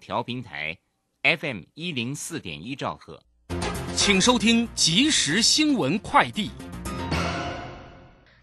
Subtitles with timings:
[0.00, 0.76] 调平台
[1.22, 3.22] ，FM 一零四点一兆赫，
[3.94, 6.50] 请收听即时新闻快递。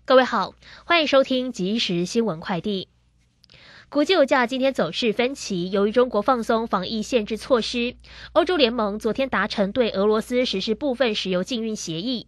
[0.05, 0.53] 各位好，
[0.85, 2.87] 欢迎收听即时新闻快递。
[3.89, 7.96] 国际油价今天走势分歧，由于中国放松防疫限制措施，
[8.31, 12.25] 欧洲联盟昨天达成对俄罗斯实施部分石油禁运协议。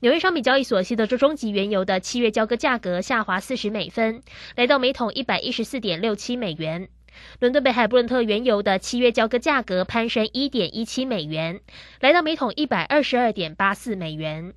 [0.00, 4.22] 纽约商品交易所西德州中级原油的七月交割价格下滑四十美分，
[4.56, 6.88] 来到每桶一百一十四点六七美元。
[7.40, 11.60] 伦敦北海布伦特原油的七月交割价格攀升一点一七美元，
[12.00, 14.54] 来到每桶一百二十二点八四美元。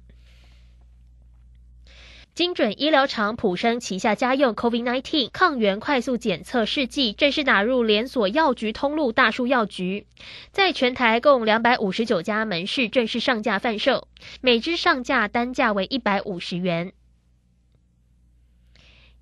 [2.34, 10.08] 精准医疗厂普生旗下家用 COVID-19 抗原快速检测试剂正式打入连锁药局通路大树药局，
[10.52, 14.08] 在全台共两百五十九家门市正式上架贩售，
[14.40, 16.94] 每支上架单价为一百五十元。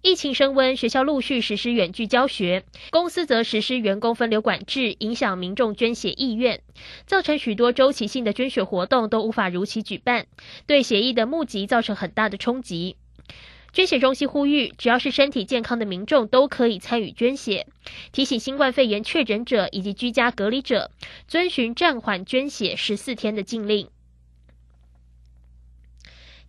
[0.10, 6.62] 疫情升温，学校陆续实施远距教学，公司则实施员工分流管制，影响民众捐血意愿，
[7.06, 10.26] 造成许多周期性的捐血活动都无法如期举办，
[10.66, 12.96] 对血液的募集造成很大的冲击。
[13.72, 17.68] 捐血中心呼吁，只要是身体健康的民众都可以参与捐血，
[18.12, 20.90] 提醒新冠肺炎确诊者以及居家隔离者
[21.28, 23.88] 遵循暂缓捐血十四天的禁令。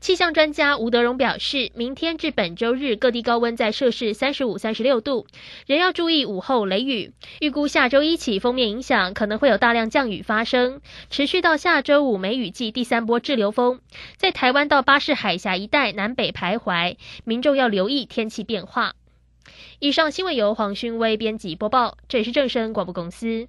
[0.00, 5.26] 气象专家吴德荣表示，明天至本周日各地高温在摄氏三十五、三十六度，
[5.66, 7.12] 仍要注意午后雷雨。
[7.40, 13.80] 预估下周一起，封面影响可能会有大量降雨发生，持续到下周五梅雨季第三波滞留风，
[14.16, 18.94] 在台湾到巴士海峡一带南北徘徊，民众要留意天气变化。
[19.80, 23.48] 以上新闻由黄勋威编辑播报，这里是正声广播公司。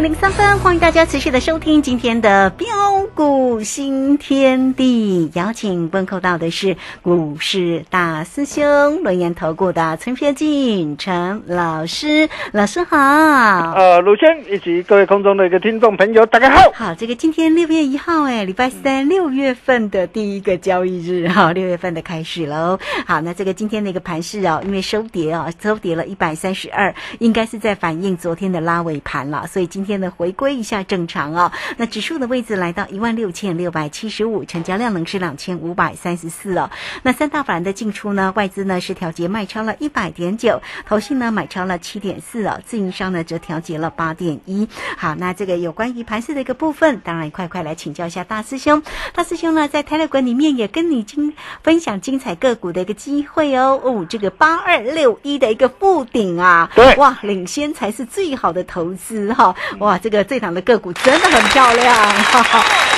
[0.00, 2.66] 零三分，欢迎大家持续的收听今天的标
[3.14, 5.30] 股新天地。
[5.34, 12.96] 邀请问候到的是股市大师兄、轮研投顾的陈学进陈老师，老师好。
[12.96, 16.70] 呃，鲁轩以及各位空中的一个听众朋友，大家好。
[16.74, 22.78] 好，这个今天六月一号，哎，礼拜三，六月份的第一个交易日，哈，六月份的开始喽。
[23.06, 29.96] 好，那这个今天的一个盘势哦，因为收跌啊，收跌了一百三十二，应该是在反映昨天的拉尾盘了，所以今天。
[29.96, 36.70] 的回归一下正常哦，那指数的位置来到一万六千六百七十五，成交量呢是两千五百三十四哦。
[37.02, 44.68] 那三大法人的进出呢，外资呢是调节卖超了一百点九，投信呢买超了七点四哦，自营商呢则调节了八点一。
[44.98, 48.82] 好，那这个有关于盘市的一个部分，当然快快来请教一下大师兄。
[49.14, 53.80] 大师兄呢在泰勒馆里面也跟你精分享精彩个股的一个机会哦。
[53.82, 59.54] 哦，这个八二六一的一个附顶啊，对，哇，领先才是最好的投资哈。
[59.78, 61.96] 哇，这个这档的个股真的很漂亮。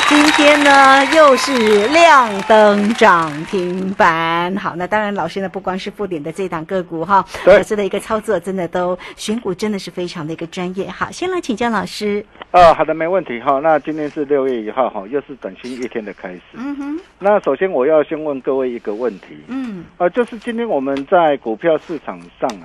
[0.09, 4.57] 今天呢又是亮灯涨停板。
[4.57, 10.89] 好，那当然老师呢不光是复点的这档个股哈，对老师的一个操作真的都选股真的是非常的一个专业。
[10.89, 12.25] 好，先来请教老师。
[12.53, 13.61] 呃，好的，没问题哈。
[13.63, 16.41] 那今天是六月一号哈，又是崭新一天的开始。
[16.55, 22.65] 嗯哼，那首先我要先问各位一个问题，嗯，呃，就是今天我们在股票市场上啊，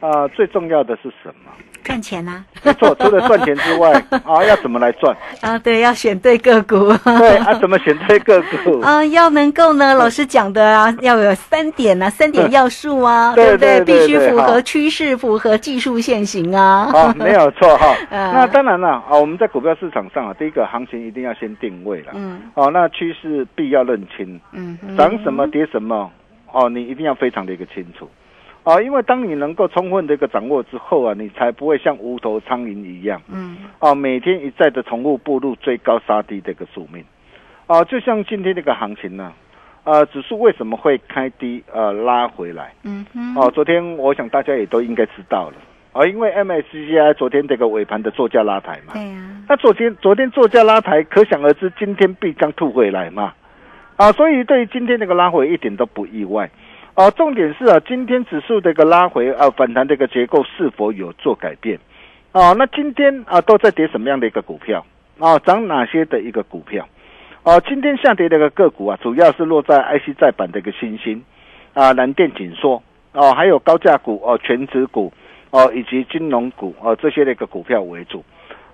[0.00, 1.50] 啊、最重要的是什么？
[1.84, 3.90] 赚钱呐、没错，除了赚钱之外，
[4.26, 5.16] 啊，要怎么来赚？
[5.40, 5.58] 啊。
[5.58, 6.92] 对，要选对个股。
[7.18, 8.80] 对啊，怎么选对个股？
[8.82, 13.82] 啊，要能够呢，老师讲的啊，要有三点啊，三点要素啊， 对不对？
[13.84, 16.90] 必须符合趋势，符合技术线型啊。
[16.92, 17.94] 啊，没有错哈。
[18.10, 22.12] 嗯 那当然了啊，我们在股票市场上啊，第一个行情一定要先定位了。
[22.14, 26.10] 嗯哦，那趋势必要认清，嗯哼，涨什么跌什么，
[26.52, 28.08] 哦，你一定要非常的一个清楚。
[28.68, 37.02] 哦，因为当你能够充分的一个掌握之后啊，你才不会像无头苍蝇一样，嗯哦，每天一再的重复步入追高杀低的一个宿命。
[37.66, 39.32] 啊，就像今天这个行情呢、
[39.84, 42.74] 呃，指数为什么会开低呃拉回来？
[42.84, 45.54] 嗯哼，哦，昨天我想大家也都应该知道了。
[45.94, 53.32] 啊，因为 MSCI 昨天这个尾盘的作价拉抬嘛，对呀，那昨天昨天作价拉抬，可想而知今天必将吐回来嘛。
[53.96, 56.50] 啊，所以对于今天这个拉回一点都不意外。
[56.98, 61.78] 啊，重点是啊，今天指数的一个拉回啊，反弹的一个结构是否有做改变？
[62.32, 64.84] 啊，那今天啊都在跌什么样的一个股票？
[65.20, 66.88] 啊，涨哪些的一个股票？
[67.44, 71.22] 啊，今天下跌的一个个股啊，主要是落在 IC 再版的一个新兴
[71.72, 75.12] 啊，蓝电紧缩哦、还有高价股哦、全指股
[75.50, 78.24] 哦、以及金融股哦、这些的一个股票为主。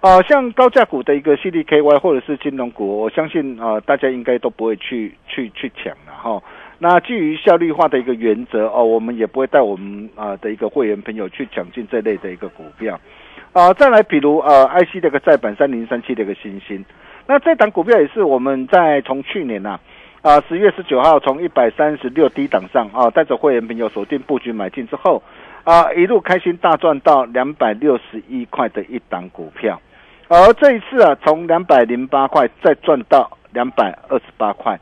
[0.00, 6.42] 啊，像高价股的一个 CDKY 或者是金融股，我相信啊、大家应该都不会去去去抢了哈。
[6.86, 13.00] 那基于效率化的一个原则哦，我们也不会带我们啊、的一个会员朋友去抢进这类的一个股票。
[13.54, 16.84] 啊，再来比如呃 IC 的一个再版三零三七的一个新星，
[17.26, 19.80] 那这档股票也是我们在从去年呐
[20.20, 25.22] 啊十月十九号从一百三十六低档上啊，带着会员朋友锁定布局买进之后
[25.64, 29.80] 啊，一路开心大赚到两百六十一块的一档股票。
[30.28, 34.78] 而这一次啊，从两百零八块再赚到两百二十八块。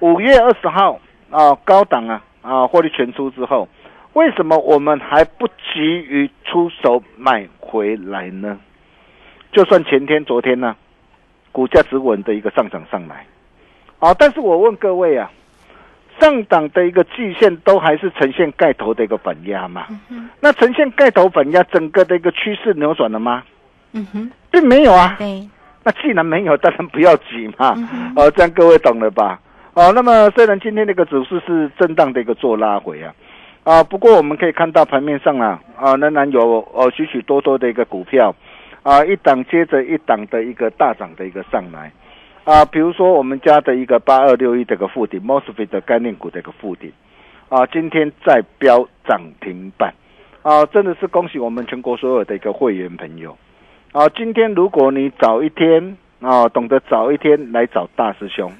[0.00, 3.68] 五月二十号啊，高档啊啊获利全出之后，
[4.12, 8.58] 为什么我们还不急于出手买回来呢？
[9.52, 10.76] 就算前天、昨天呢、
[11.52, 13.26] 股价只稳的一个上涨上来，
[13.98, 15.30] 啊，但是我问各位啊，
[16.20, 19.86] 上档的一个季线都还是呈现盖头的一个反压嘛？
[20.40, 23.42] 那呈现盖头反压，整个的一个趋势扭转了吗？
[23.92, 25.14] 嗯哼，并没有啊。
[25.18, 25.48] 对，
[25.84, 27.74] 那既然没有，当然不要急嘛。
[27.76, 29.40] 嗯哼哦，这样各位懂了吧？
[29.74, 33.12] 啊，那么虽然今天这个指数是震荡的一个做拉回啊，
[33.64, 38.32] 啊，不过我们可以看到盘面上啊，啊，仍然有哦许许多多的一个股票，
[38.84, 41.90] 啊，一档接着一档的一个大涨的一个上来，
[42.44, 46.92] 啊，比如说我们家的一个八二六一的个附顶 mosfet 的概念股的一个附顶，
[47.48, 49.92] 啊，今天再飙涨停板，
[50.42, 53.36] 啊，真的是恭喜我们全国所有的一个会员朋友。
[53.90, 58.52] 啊，今天如果你早一天啊，懂得早一天来找大师兄，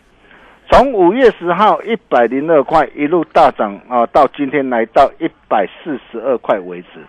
[0.70, 7.00] 从五月十号一百零二块一路大涨啊，到今天来到一百四十二块为止，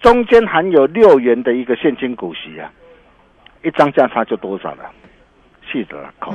[0.00, 2.70] 中间含有六元的一个现金股息啊，
[3.62, 4.90] 一张价差就多少了？
[5.70, 6.34] 四十六块。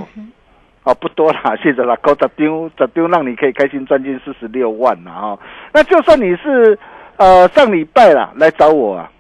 [0.84, 5.40] 哦，不多啦，谢谢啦，高十丢十丢，让你可以开心赚进四十六万啦哈、
[5.74, 6.80] 那就算你是
[7.18, 9.12] 呃上礼拜啦来找我啊，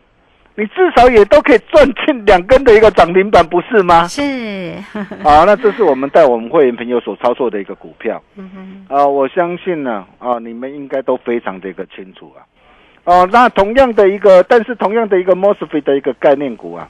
[0.59, 4.07] 你至少也都可以赚进两根的一个涨停板，不是吗？
[4.07, 4.73] 是，
[5.23, 8.19] 好， 那这是我们带我们会员朋友所操作的一个股票。
[8.37, 8.49] 嗯
[8.89, 12.41] 哼，啊、我相信呢啊、你们应该都非常的一个清楚啊。
[13.03, 16.89] 哦、那同样的一个，但是同样的一个 mosfet 的一个概念股啊，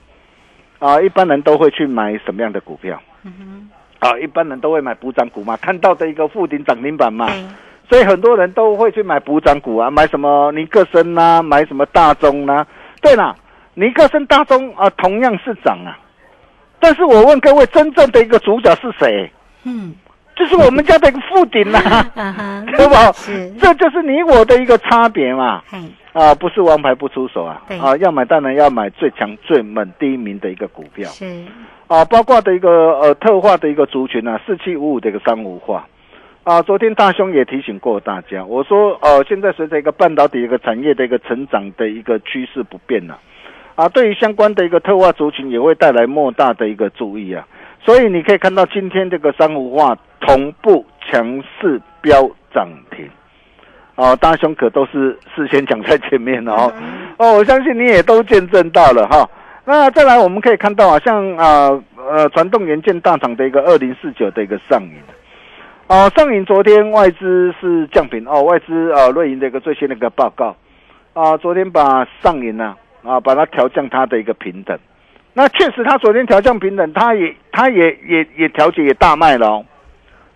[0.79, 2.97] 啊、一般人都会去买什么样的股票？
[3.23, 3.69] 嗯哼，
[3.99, 7.43] 啊，一般人都会买补涨股嘛，看到的一个附顶涨停板嘛，对，
[7.89, 12.65] 所以很多人都会去买补涨股啊，买什么尼克森呐、买什么大中呐、
[13.01, 13.35] 对啦，
[13.79, 15.95] 尼克森、大中啊，同样是涨啊。
[16.79, 19.31] 但是我问各位，真正的一个主角是谁？
[19.65, 19.93] 嗯，
[20.35, 21.77] 就是我们家的一个附顶呐、
[22.17, 23.11] 啊哈， 对吧？
[23.13, 25.61] 是，这就是你我的一个差别嘛。
[25.69, 25.77] 嘿，
[26.13, 27.77] 啊，不是王牌不出手啊对！
[27.77, 31.07] 啊，要买当然要买最强、最猛、第一名的一个股票。
[31.09, 31.45] 是，
[31.85, 32.69] 啊，包括的一个
[32.99, 35.87] 呃特化的一个族群啊，四七五五的一个三五化。
[36.43, 43.19] 啊，昨天大兄也提醒过大家，我说呃，现在随着一个半导体一个产业的一个成长的一个趋势不变了、啊，
[43.89, 47.45] 对于相关的一个特化族群也会带来莫大的一个注意啊。
[47.83, 53.07] 所以你可以看到今天这个三五化同步强势飙涨停。
[53.95, 56.71] 哦，大兄可都是事先讲在前面的哦。
[57.17, 59.27] 哦，我相信你也都见证到了哈。
[59.65, 65.01] 那再来，我们可以看到啊，像啊呃传动元件大厂的一个二零四九的一个上影。
[65.87, 70.55] 啊，上影昨天外资是降频哦，外资啊瑞银的一个最新的一个报告
[71.13, 74.77] 啊，昨天把上影呢啊啊把它调降它的一个平等。
[75.33, 79.65] 那确实，它昨天调降平等，它也它也也也调节也大卖了。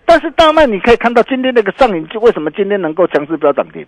[0.05, 3.85] 但是大卖你可以看到今天那个上影，为什么今天能够强势飙涨停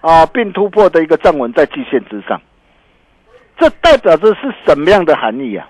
[0.00, 2.40] 啊，并突破的一个站稳在季线之上？
[3.58, 5.68] 这代表着是什么样的含义啊？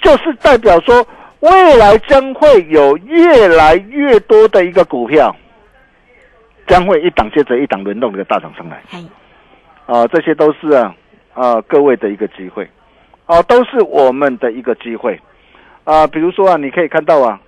[0.00, 1.06] 就是代表说。
[1.40, 5.34] 未来将会有越来越多的一个股票，
[6.66, 8.82] 将会一档接着一档轮动的大涨上来。
[9.92, 10.94] 啊，这些都是啊
[11.34, 12.68] 啊各位的一个机会，
[13.26, 15.20] 啊，都是我们的一个机会。
[15.82, 17.40] 啊，比如说啊，你可以看到啊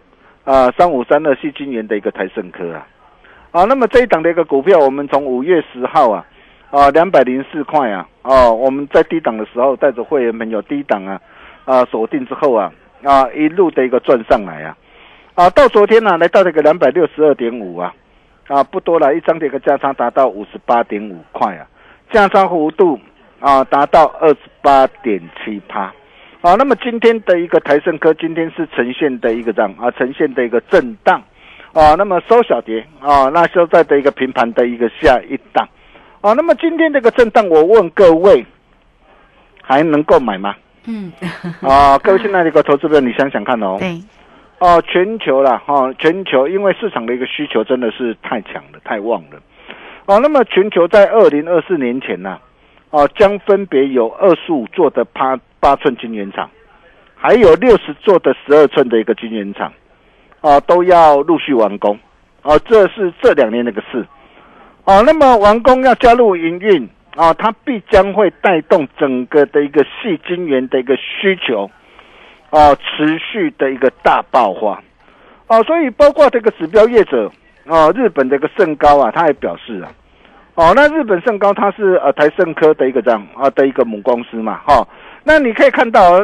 [0.43, 2.85] 啊三五三二细晶元的一个台盛科啊
[3.53, 6.27] 啊，那么这一档的一个股票，我们从五月十号啊
[6.71, 11.21] 啊两百零四块啊哦，我们在低档的时候带着会员朋友低档啊
[11.65, 12.73] 啊锁定之后啊。
[13.05, 14.77] 啊，一路的一个赚上来啊，
[15.35, 17.93] 啊，到昨天呢，来到这个两百六十二点五啊，
[18.47, 21.67] 啊，不多了，一张的一个价差达到五十八点五块啊，
[22.12, 22.99] 价差幅度
[23.40, 25.92] 啊达到二十八点七趴，
[26.42, 31.23] 啊，那么今天的一个台盛科今天是呈现的一个样啊，呈现的一个震荡
[31.73, 35.69] 啊，那么收小跌啊，那收在的一个平盘的一个下一档
[36.21, 38.45] 啊，那么今天这个震荡，我问各位
[39.62, 40.54] 还能够买吗？
[40.87, 41.12] 嗯，
[41.62, 43.76] 啊，各位现在的一个投资者，你想想看哦。
[43.78, 44.00] 对。
[44.59, 49.40] 哦，全球了哈，全球因为市场的一个需求真的是太强了，太旺了。
[50.12, 52.38] 哦，那么全球在二零二四年前呢，
[52.90, 56.50] 哦，将分别有二十五座的八八寸晶圆厂，
[57.14, 59.73] 还有六十座的十二寸的一个晶圆厂，
[60.42, 61.99] 啊，都要陆续完工。
[62.42, 64.07] 哦，这是这两年那个事。
[64.85, 66.87] 哦，那么完工要加入营运。
[67.14, 71.71] 啊，它必将会带动整个的一个细晶圆的一个需求，
[72.49, 74.83] 啊，持续的一个大爆发，
[75.47, 77.31] 啊，所以包括这个指标业者，
[77.66, 79.92] 啊，日本的一个盛高啊，他也表示啊，
[80.55, 84.87] 哦，那日本盛高它是呃台盛科的一个这样啊的一个母公司嘛，哈，
[85.25, 86.21] 那你可以看到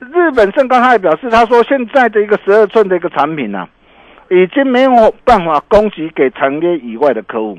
[0.00, 3.68] 日本盛高它也表示，他说现在的一个十二寸的一个产品呢，
[4.30, 7.58] 已经没有办法供给给长业以外的客户，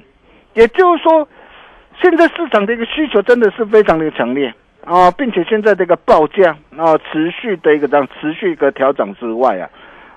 [0.53, 1.27] 也就是说。
[1.99, 4.53] 现在市场的一个需求真的是非常的强烈
[4.85, 9.67] 啊，并且现在这个报价啊持续的一个这样持续一个调整之外啊，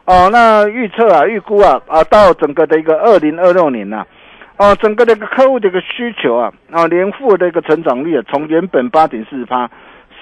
[0.05, 4.05] 哦，那预测啊预估啊啊到整个的一个二零二六年呐，
[4.61, 9.71] 哦，整个这个客户的一个需求啊啊年复的一个成长率啊从原本八点四趴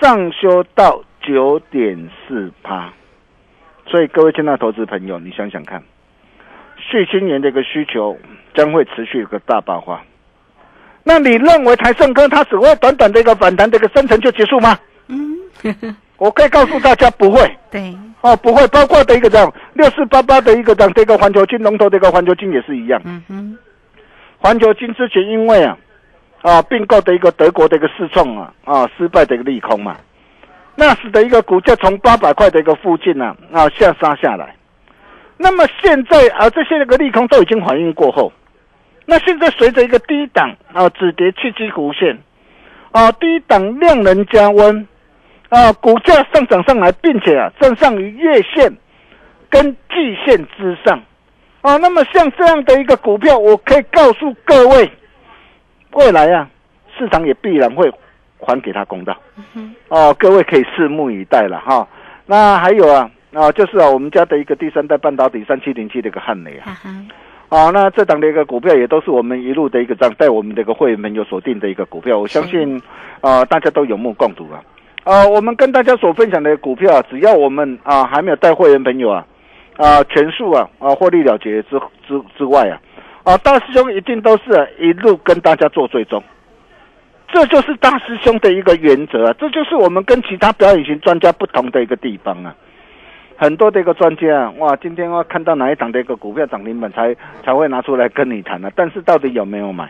[0.01, 2.89] 上修到九点四趴，
[3.85, 5.83] 所以各位亲爱的投资朋友，你想想看，
[6.77, 8.17] 续青年的一个需求
[8.55, 10.01] 将会持续一个大爆发。
[11.03, 14.79] 那你认为台盛科它只会短短的一个反弹的一个生成就结束吗？
[15.09, 15.37] 嗯，
[16.17, 17.41] 我可以告诉大家不会。
[17.73, 23.03] 对，哦，不会，包括的一个这样六四八八的一个这样这个环球金龙头的一个环球金也是一样。
[23.05, 23.59] 嗯哼，
[24.39, 25.77] 环球金之前因为啊
[26.43, 29.97] 啊并购的一个德国的一个市创啊啊失败的一个利空嘛，
[30.77, 34.55] 那使得一个股价从八百块的一个附近呢啊下杀下来。
[35.37, 38.33] 那么现在啊这些个利空都已经反应过后。
[39.11, 42.19] 那现在随着一个低档啊止跌契机弧线，
[42.93, 44.87] 啊低档量能加温，
[45.49, 48.71] 啊股价上涨上来，并且啊站上于月线
[49.49, 51.01] 跟季线之上，
[51.61, 54.91] 啊那么像这样的一个股票，我可以告诉各位，
[55.93, 56.49] 未来啊
[56.97, 57.91] 市场也必然会
[58.39, 59.17] 还给他公道，
[59.89, 61.87] 哦各位可以拭目以待了哈。
[62.27, 66.79] 那还有啊啊就是啊我们家的一个第三代半导体三七零七的一个汉雷啊。
[67.49, 72.79] 啊，那这档的一个股票也都是我们一路的一个样带我们的一个会员们有锁定的一个股票，我相信，
[73.23, 74.63] 啊，大家都有目共睹啊。
[75.05, 79.27] 啊，我们跟大家所分享的股票，只要我们啊还没有带会员朋友啊，
[79.79, 82.79] 啊全数啊啊获利了结之之之外啊，
[83.25, 86.23] 啊大师兄一定都是一路跟大家做追踪，
[87.33, 92.55] 这就是大师兄的一个原则啊，这就是我们跟其他表演型专家不同的一个地方啊。
[93.37, 98.69] 很多的一个专家啊哇，今天我看到哪一档的一个股票涨停板才才会拿出来跟你谈呢？
[98.75, 99.89] 但是到底有没有买？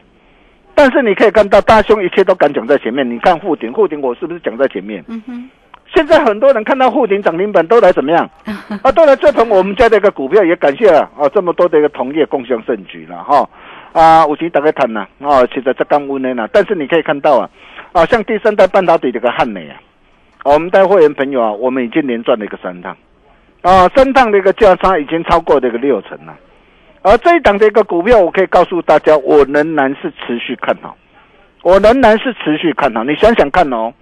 [0.75, 3.11] 但是你可以看到大兄一切都敢讲在前面。
[3.11, 5.03] 你看沪顶，沪顶我是不是讲在前面？
[5.09, 5.51] 嗯哼。
[5.95, 8.29] 现在很多人看到沪顶涨停板都来怎么样？
[8.83, 13.49] 啊，都来追捧我们家的一个股票，也感谢啊这么多的一个同业共享盛举了哈。
[13.93, 17.51] 啊，我先大概谈呐啊，现在在刚温呢但是你可以看到啊
[17.93, 19.81] 啊，像第三代半导体这个汉美啊，
[20.45, 22.97] 我们带会员朋友啊，我们已经连赚了一个三趟。
[23.63, 26.37] 啊，三趟的一个价差已经超过这个六成了，
[27.03, 30.97] 而这一档的一个股票，我可以告诉大家，我仍然是持续看好，
[31.63, 33.03] 我仍然是持续看好。
[33.03, 33.93] 你想想看哦，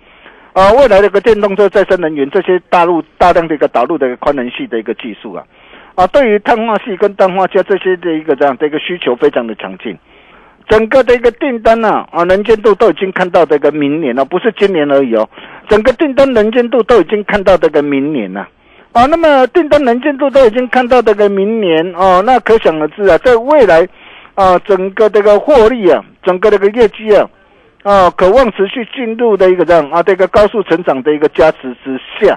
[0.57, 5.45] 啊，未来的一个电动车、再生能源这些大陆大量的一个导入的一个宽能系的一个技术啊，
[5.97, 9.95] 啊，对于碳化系跟氮化镓这些的一个这样的一个需求非常的强劲。
[10.67, 15.29] 整个的一个订单呢，啊，能见度都已经看到这个明年了，不是今年而已哦。
[15.69, 18.49] 整个订单能见度都已经看到这个明年了，
[18.93, 23.87] 啊，那么订单能见度都已经看到这个明年哦，那可想而知啊，在未来
[24.35, 27.29] 啊，整个这个获利啊，整个这个业绩啊。
[27.87, 32.37] 啊，渴望持续进入的一个这样啊，这个高速成长的一个加持之下，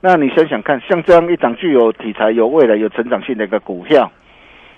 [0.00, 4.08] 那你想想看，像这样一档具有题材、有未来、有成长性的一个股票，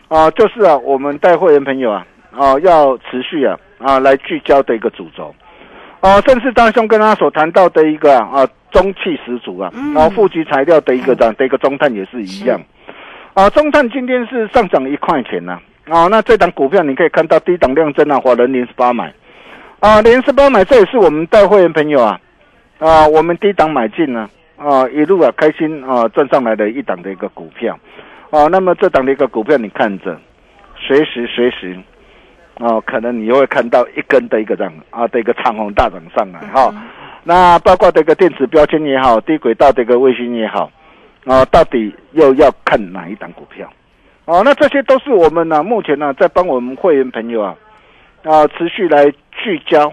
[0.08, 5.34] 啊，就是啊，我们带会员朋友啊，啊，要持续啊啊来聚焦的一个主轴，
[6.00, 12.58] 啊，正是大兄跟他所谈到的一个啊中气十足啊，然后富集材料的一个这样的一个中碳也是一样，
[13.34, 15.58] 啊，中碳今天是上涨一块钱呐，
[15.90, 19.12] 啊，那这档股票你可以看到低档量增啊，华人零十八买。
[19.82, 22.20] 啊，连十八买，这也是我们带会员朋友啊，
[22.78, 27.76] 啊，我们低档买进呢，啊，一路啊开心啊赚上来的一档的一个股票，
[28.30, 30.16] 啊，那么这档的一个股票你看着，
[30.78, 31.76] 随时随时，
[32.60, 36.72] 啊，可能你会看到一根的一个这样啊的一个长虹大涨上来哈，
[37.24, 40.70] 那包括这个电子标签也好，低轨道的一个卫星也好，
[41.24, 43.68] 啊，到底又要看哪一档股票？
[44.26, 47.56] 哦，那这些都是我们呢目前呢在帮我们会员朋友啊，
[48.24, 49.12] 啊，持续来。
[49.42, 49.92] 聚焦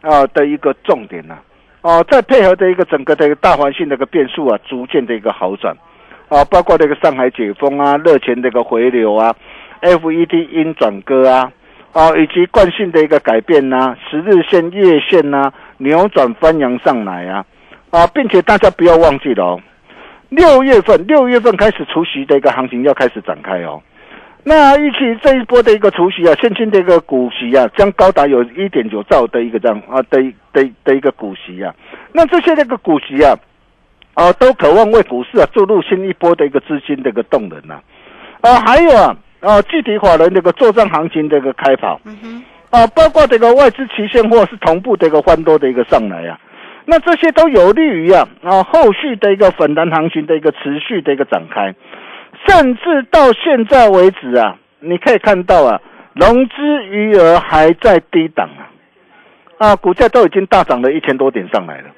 [0.00, 1.38] 啊的一个重点呢，
[1.82, 5.72] 哦，再配合的一个整个的一个大环境的一个变数啊，逐渐的一个好转
[6.28, 9.32] 啊，包括这个上海解封啊，热钱的一个回流啊
[9.82, 11.52] ，FED 阴转歌啊，
[11.92, 17.44] 啊，以及惯性的一个改变呐，十日线、月线呐，扭转翻扬上来啊，
[17.90, 19.60] 啊，并且大家不要忘记了哦，
[20.30, 23.80] 六月份六月份开始除夕的一个行情要开始展开哦。
[24.48, 30.22] 那预期这一波的一个除息啊，现金的一个股息啊，将高达有一点九兆的一个这样啊的
[30.52, 31.74] 的的一个股息啊。
[32.12, 33.36] 那这些那个股息啊，
[34.14, 37.80] 啊，都渴望为股市啊注入新一波的一个资金的一个动能呐。
[38.40, 42.00] 啊，还有啊啊，具体法人这个作战行情的一个开跑，
[42.70, 46.38] 啊，包括这个外资期现货是同步的一个翻多的一个上来啊。
[46.84, 51.74] 那这些都有利于啊啊后续的一个反弹行情的一个持续的一个展开。
[52.46, 55.80] 甚至到现在为止啊，你可以看到啊，
[56.14, 58.48] 融资余额还在低档
[59.58, 61.88] 啊，啊，股价都已经大涨了一千多点上来了，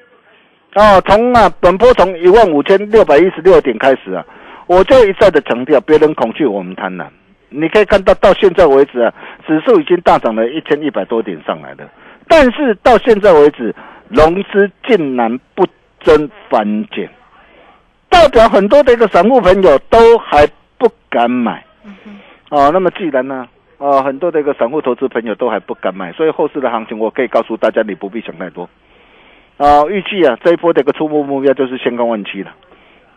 [0.73, 4.25] 啊，从啊本波从一万五千六百一十六点开始啊，
[4.67, 7.05] 我就一再的强调，别人恐惧我们贪婪。
[7.49, 9.13] 你可以看到到现在为止啊，
[9.47, 11.89] 指数已经大涨了一千一百多点上来了，
[12.27, 13.73] 但是到现在为止，
[14.09, 15.65] 融资竟然不
[16.01, 17.09] 增反减。
[18.09, 20.45] 代表很多的一个散户朋友都还
[20.77, 21.63] 不敢买，
[22.49, 28.69] 哦，那么既然呢，哦，很多的一个散户投资朋友都还不敢买，所以后市的行情我可以告诉大家，你不必想太多，
[29.57, 32.51] 啊，预计啊这一波的一个初步目标就是先看万七了，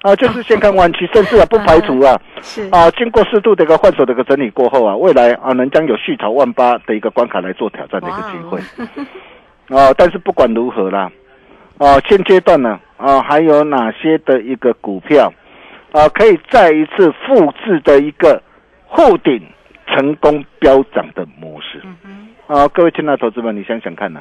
[0.02, 2.68] 啊，就是先看万七，甚至啊不排除啊， 是。
[2.70, 11.10] 啊，经过适度的一个换手的一个整理过后啊，未来啊能将有续炒万八的一个关卡来做挑战的一个机会，啊，但是不管如何啦。
[11.82, 15.32] 哦，现阶段呢，啊，还有哪些的一个股票，
[15.90, 18.40] 啊，可以再一次复制的一个
[18.86, 19.42] 护顶
[19.88, 21.82] 成功飙涨的模式？
[22.46, 24.20] 啊，各位亲爱的投资们，你想想看呐，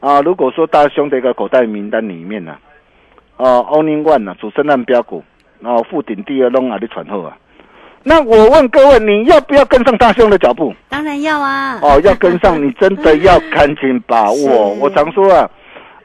[0.00, 2.58] 啊，如果说大兄的一个口袋名单里面呢，
[3.38, 5.24] 啊，Only One 呢，主升浪标股，
[5.60, 7.34] 然后复顶第二龙啊的传后啊，
[8.02, 10.74] 那我问各位，你要不要跟上大兄的脚步？
[10.90, 11.78] 当然要啊！
[11.80, 14.74] 哦，要跟上，你真的要赶紧把握。
[14.82, 15.50] 我常说啊。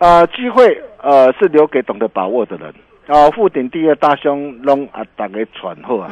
[0.03, 2.73] 啊，机会呃是留给懂得把握的人。
[3.07, 6.11] 啊，富鼎第二大兄龙啊，打给传后啊。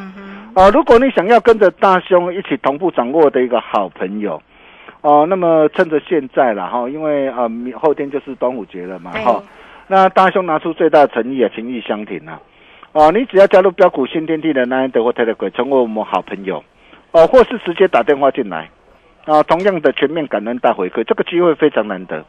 [0.56, 4.42] 啊，如果你想要跟着大兄一起同步掌握的一个好朋友，
[5.02, 9.44] 哦，那么趁着现在了哈，因为啊，后天就是端午节了嘛哈。
[9.88, 12.40] 那大兄拿出最大的诚意啊，情意相挺啊。
[12.94, 16.64] 哦，你只要加入标股新天地的那一德或泰德鬼，成为我们好朋友，
[17.12, 18.70] 哦，或是直接打电话进来，
[19.26, 22.24] 啊，同样的全面感恩大回馈，这个机会非常难得。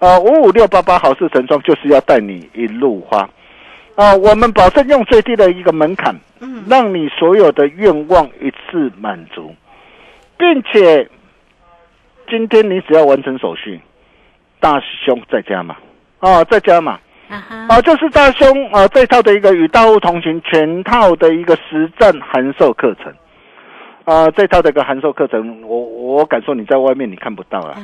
[0.00, 3.28] 啊，五五六八八好事成双，就是要带你一路花，
[3.94, 9.54] 啊，我们保证用最低的一个门槛，嗯，让你所有的愿望一次满足，
[10.38, 11.06] 并且
[12.28, 13.78] 今天你只要完成手续，
[14.58, 15.76] 大兄在家嘛，
[16.18, 16.98] 啊，在家嘛，
[17.68, 23.12] 啊，就是大兄啊，这套的一个与大物同行全套的一个实战函授课程。
[24.06, 27.76] 啊，这套的一个函授课程，我我敢说你在外面你看不到啊。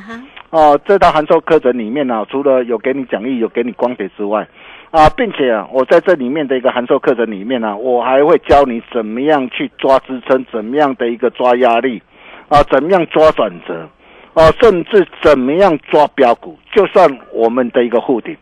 [0.51, 4.47] 哦，这套函授课程里面呢，除了有给你讲义、有给你光碟之外，
[4.93, 12.01] 啊，并且啊，我在这里面的一个函授课程里面呢，我还会教你怎么样去抓支撑，怎么样的一个抓压力，
[12.49, 13.89] 啊，怎么样抓转折，
[14.35, 18.37] 啊，甚至怎么样抓标股，就算我们的一个护顶，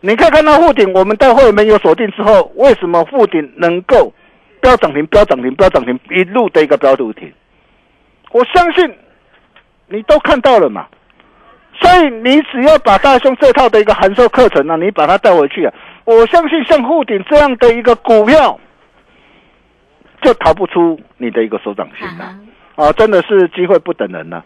[0.00, 4.12] 你可以看到护顶，我们待会没有锁定之后，为什么护顶能够
[4.60, 7.30] 飙涨停、飙涨停、飙涨停，一路的一个标涨停？
[8.30, 8.90] 我相信
[9.88, 10.86] 你都看到了嘛。
[11.74, 18.58] 所以你只要把大兄这套的一个函授课程呢、你把它带回去啊，我相信像沪顶这样的一个股票，
[20.20, 22.24] 就逃不出你的一个手掌心了
[22.76, 22.92] 啊啊！
[22.92, 24.42] 真的是机会不等人呐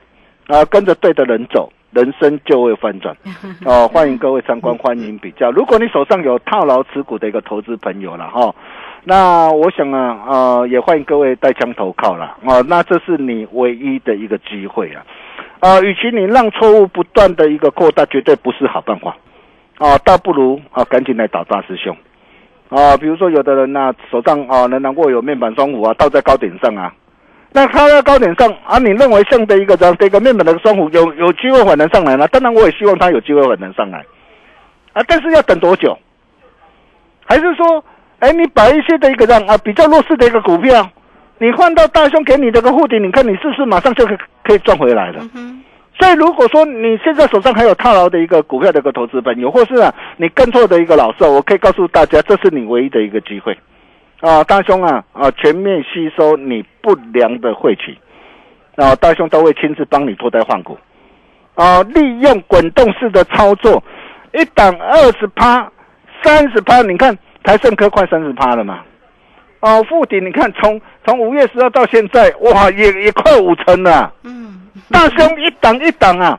[0.46, 0.64] 啊！
[0.66, 3.14] 跟着对的人走，人生就会翻转
[3.64, 3.86] 哦！
[3.92, 5.50] 欢迎各位参观，欢迎比较。
[5.50, 8.54] 如果你手上有套牢持股的一个投资朋友了哈，
[9.08, 12.60] 那我想啊，呃，也欢迎各位带枪投靠了哦。
[12.66, 15.06] 那这是你唯一的一个机会啊！
[15.60, 19.16] 啊，与其你让错误不断的一个扩大，绝对不是好办法
[19.78, 19.96] 啊！
[19.98, 21.96] 倒不如啊，赶紧来找大师兄
[22.68, 22.96] 啊！
[22.96, 26.92] 比如说有的人呐、手上啊仍然握有面板双虎啊，倒在高点上啊，
[27.52, 32.26] 那它在高点上啊，你认为像的一个这样这个面板的双虎有有机会反弹上来吗？
[32.26, 34.04] 当然，我也希望它有机会反弹上来
[34.94, 35.96] 啊，但是要等多久？
[37.24, 37.84] 还是说，
[38.18, 40.88] 哎，你把一些的一个这样啊比较弱势的一个股票，
[41.38, 45.22] 你换到大兄给你这个护底，你看你是不是马上就可以可以赚回来了？
[45.98, 53.56] 所以如果说你现在手上还有套牢的一个股票的一个投资朋友，或是啊你跟错的一个老师，我可以告诉大家，这是你唯一的一个机会。
[54.20, 57.98] 啊，大兄啊啊全面吸收你不良的晦气
[58.76, 60.78] 啊，大兄都会亲自帮你脱胎换骨
[61.54, 63.82] 啊，利用滚动式的操作，
[64.32, 65.70] 一档二十趴、
[66.22, 68.82] 三十趴，你看台盛科快三十趴了嘛。
[69.60, 74.12] 哦，富鼎，你看从从五月十号到现在，哇，也也快五成了。
[74.24, 76.38] 嗯，大兄一档一档啊，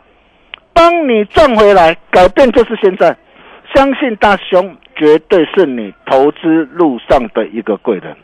[0.74, 3.16] 帮你赚回来，改变就是现在。
[3.76, 8.16] 相信大兄绝对是你投资路上的一个贵人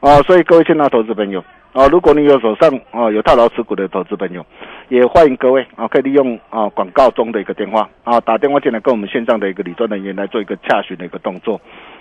[0.00, 0.20] 啊！
[0.22, 4.44] 所以各位亲爱的投资朋友啊，如果你有手上啊有套牢持股的投资朋友，
[4.90, 11.58] 也欢迎各位啊可以利用啊广告中的一个电话啊打电话进来跟我们线上的一个理专人员来做一个洽询的一个动作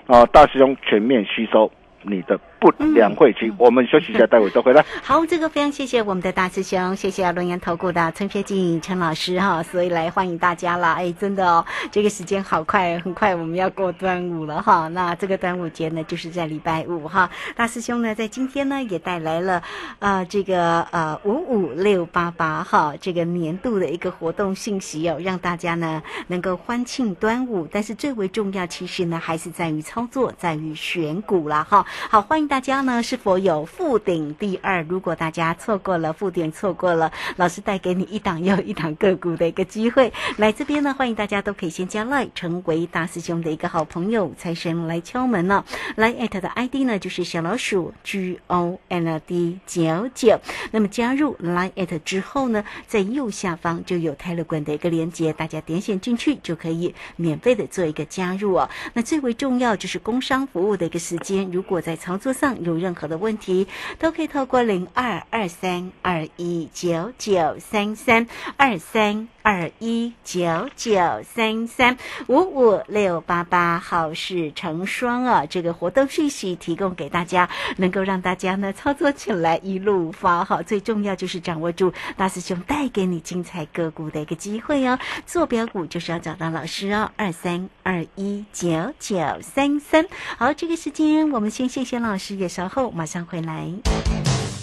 [0.08, 2.40] 啊，大师兄全面吸收你的
[2.72, 3.52] 不良晦气。
[3.58, 4.84] 我们休息一下，待会再回来。
[5.04, 10.94] 好，这个非常谢谢我们的大师兄，谢谢龙岩投顾的陈学进陈老师哈，所以来欢迎大家啦。
[10.94, 14.88] 哎，真的哦，这个时间好快，很快我们要过端午了哈。
[14.90, 17.30] 那这个端午节呢，就是在礼拜五哈。
[17.56, 19.62] 大师兄呢，在今天呢也带来了
[20.00, 27.68] 呃这个呃五五六八八哈这个年度的一个活动信息哦，让大家呢能够欢庆端午。
[27.72, 31.86] 但是最为重要，其实呢还是在于操作，在于选股啦哈。
[32.10, 34.84] 好，欢迎大大家呢是否有复顶第二？
[34.84, 45.66] 如果大家错过了复顶，错过了老师带给你一档又一档个股的一个机会，来这边呢，欢迎大家都可以先加 line 成为大师兄的一个好朋友，财神来敲门了。
[45.96, 50.40] 来艾特的 ID 呢就是小老鼠 G O N D 九九。
[50.70, 58.70] 那么加入 line at 之后呢，在右下方就有 Telegram 的一个连接，大家点选进去就可以免费的做一个加入哦。
[58.94, 63.68] 那最为重要就是工商服务的一个时间，如果在操作上有任何的问题，
[64.00, 68.28] 都可以透过零二二三二一九九三三
[68.58, 75.46] 二三二一九九三三五五六八八好事成双啊！
[75.46, 80.64] 这个活动讯息提供给大家，能够让大家呢操作起来一路发好。
[80.64, 84.98] 最重要就是掌握住大师兄带给你精彩个股的一个机会哦。
[85.26, 90.06] 做标股就是要找到老师哦，二三二一九九三三。
[90.38, 93.68] 好，这个时间我们先谢谢老师，也稍后马上回来。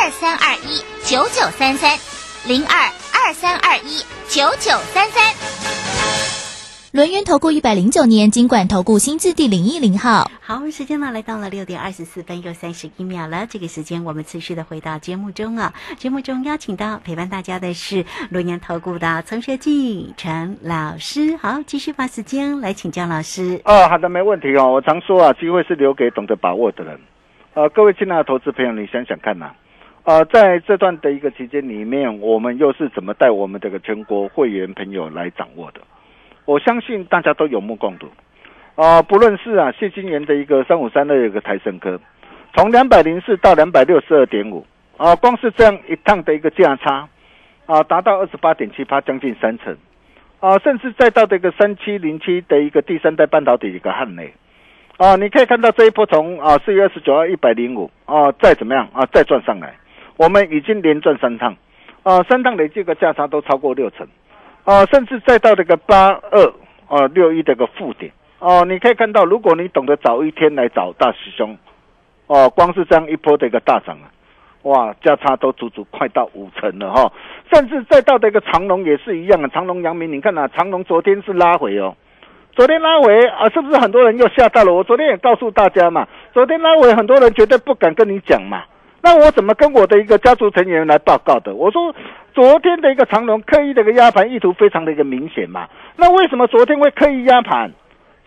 [0.00, 1.98] 二三二一九九三三
[2.46, 5.34] 零二二三二一九九三三。
[6.92, 10.30] 轮源投顾一百零九年金管投顾新字第零一零号。
[10.40, 13.48] 好，时间呢来到了六点二十四分又三十一秒了。
[13.50, 21.36] 这个时间我们持续的回到节目中啊，节目中邀请到陪伴大家的是轮源投顾的陈学进陈老师。
[21.38, 23.60] 好，继续把时间来请教老师。
[23.64, 24.74] 哦，好的，没问题哦。
[24.74, 27.00] 我常说啊，机会是留给懂得把握的人。
[27.54, 29.50] 呃，各位亲爱的投资朋友，你想想看呐、
[30.08, 35.82] 呃，在这段的一个期间里面，我们又是怎么带我们这个全国会员朋友来掌握的？
[36.46, 38.08] 我相信大家都有目共睹。
[38.74, 42.00] 啊、不论是啊谢金元的一个三五三的一个台盛科，
[42.56, 44.64] 从两百零四到两百六十二点五，
[44.96, 47.06] 啊，光是这样一趟的一个价差，
[47.66, 49.76] 啊，达到二十八点七八，将近三成，
[50.40, 54.32] 啊，甚至再到这个三七零七的一个第三代半导体一个汉雷，
[54.96, 59.74] 啊，你可以看到这一波从啊四月二十九号一百零五啊，再怎么样啊，再赚上来，
[60.18, 61.56] 我们已经连赚三趟，
[62.02, 64.04] 啊，三趟累计个价差都超过六成，
[64.64, 66.52] 啊，甚至再到这个八二
[66.88, 71.56] 啊六一的一个负点，哦、你可以看到，如果你懂得早一天来找大师兄，
[72.26, 74.10] 哦，光是这样一波的一个大涨啊，
[74.62, 77.12] 哇，价差都足足快到五成了哈、
[77.52, 81.94] 甚至再到这个长隆也是一样啊，长隆、阳明，你看啊，长隆昨天是拉回哦，
[82.56, 84.74] 昨天拉回啊，是不是很多人又吓到了？
[84.74, 88.64] 我昨天也告诉大家嘛，昨天拉回很多人绝对不敢跟你讲嘛。
[89.00, 91.54] 那我怎么跟我的一个家族成员来报告的？
[91.54, 91.94] 我说
[92.34, 95.68] 昨天的一个长龙刻意的一个压盘意图非常的一个明显嘛。
[95.96, 97.70] 那为什么昨天会刻意压盘？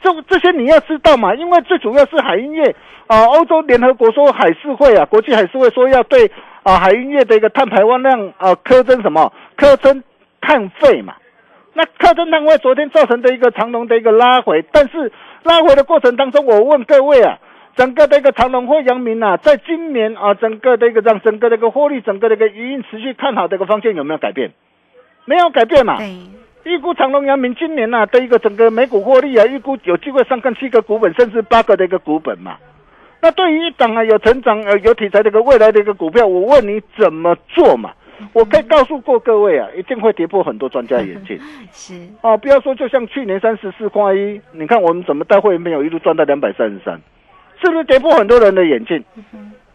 [0.02, 2.76] 这这些你要知道嘛，因为最主要是海运业
[3.08, 6.32] 啊，欧洲联合国说海事会啊，国际海事会说要对
[6.64, 9.32] 啊海运业的一个碳排放量啊苛征什么？
[9.58, 10.04] 苛征
[10.40, 11.14] 碳费嘛。
[11.74, 15.12] 那苛征碳费昨天造成的一个长龙的一个拉回，但是
[15.44, 17.38] 拉回的过程当中，我问各位啊，
[17.76, 24.52] 整个的一个长隆或阳明啊，在今年啊，整个的一个让整个的一个获利，整个的一个营运持续看好的一个方向有没有改变？
[25.26, 25.98] 没有改变嘛。
[25.98, 26.12] 对，
[26.64, 32.58] 预估长隆、阳明今年呐、啊、的一个整个每股获利啊，预估有机会上看七个股本，甚至八个的一个股本嘛。
[33.22, 37.92] 那对于一档啊有成长呃有题材的一个未来的一个股票，我问你怎么做嘛？
[38.34, 41.40] 我可以告诉过各位啊，一定会跌破很多专家眼镜
[41.72, 42.38] 是哦。
[42.38, 47.02] 不要说就像去年三十四块一，你看我们怎么带会员朋友一路赚到两百三十三，
[47.62, 49.04] 是不是跌破很多人的眼镜？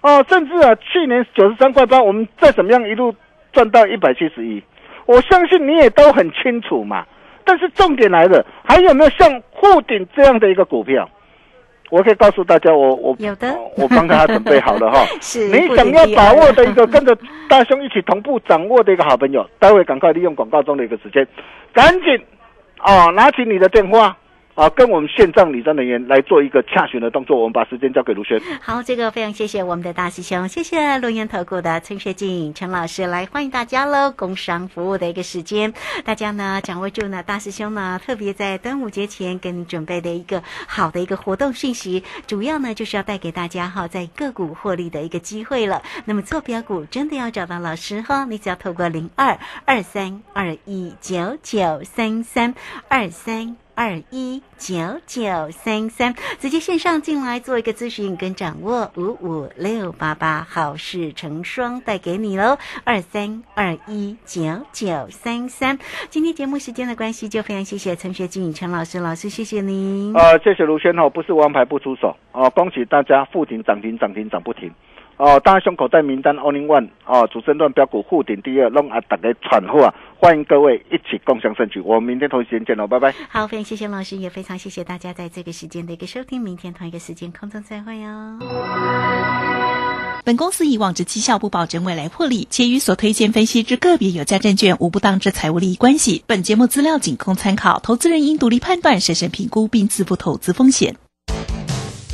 [0.02, 3.14] 哦，甚至啊，去年九十三块八，我们再怎么样一路
[3.52, 4.62] 赚到一百七十一，
[5.06, 7.04] 我相信你也都很清楚嘛。
[7.44, 11.08] 但是重点来了，还有没有像沪顶这样的一个股票？
[11.88, 15.04] 我可以告诉大家，我我有的哦我帮他准备好了哈。
[15.22, 17.16] 是你想要把握的一个跟着
[17.48, 21.24] 大兄一起同步掌握的一个好朋友，待会赶快利用广告中的一个时间，
[21.72, 22.20] 赶紧
[22.84, 24.16] 哦拿起你的电话
[24.56, 27.36] 啊，跟我们线上理账人员来做一个洽询的动作。
[27.36, 28.40] 我们把时间交给卢轩。
[28.62, 34.10] 好，这个非常谢谢我们的大师兄，谢谢录音投顾的陈学静陈老师来欢迎大家喽！
[34.12, 35.74] 工商服务的一个时间，
[36.06, 45.82] 大家呢掌握住呢大师兄呢特别在端午节前给你准备的一个好的一个活动讯息，主要呢就是要带给大家哈在个股获利的一个机会了。
[46.06, 52.54] 那么做标股真的要找到老师哈，你只要透过零二二三二一九九三三
[52.88, 53.65] 二三。
[53.76, 54.74] 二一九
[55.06, 65.78] 九三三，直接线上进来做一个咨询跟掌握，五五六八八好事成双带给你喽，二三二一九九三三。
[66.08, 70.14] 今天节目时间的关系，就非常谢谢陈学静陈老师，老师谢谢您。
[70.14, 74.72] 呃，谢谢卢轩哦，不是王牌不出手哦，恭喜大家复停涨停涨停涨不停
[75.18, 83.14] 哦，大胸口袋名单 Only One 哦，主升段标股护顶第二，弄啊大家喘呼啊，欢迎各位一起共享盛举，我们明天同一时间见喽，拜拜。
[83.30, 88.38] 好，非常谢谢老师，也非常谢谢大家在这个时间的一个收听，明天同一个时间空中再会哦。
[90.24, 96.24] 本公司以往之绩效不保证未来获利，且与所推荐分析之个别有价证券无不当之财务利益关系。
[96.26, 100.96] 本节目资料仅供参考，投资人应独立判断、审慎评估并自负投资风险。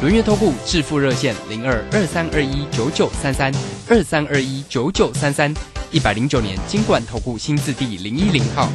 [0.00, 3.52] 轮越投顾致富热线零二二三二一九九三三
[3.88, 5.52] 二三二一九九三三，
[5.90, 8.68] 一百零九年经管投顾新字第零一零号。